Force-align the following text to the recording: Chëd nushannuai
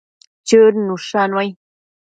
Chëd 0.47 0.73
nushannuai 0.85 1.49